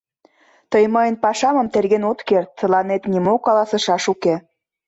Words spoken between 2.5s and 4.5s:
тыланет нимо каласышаш уке.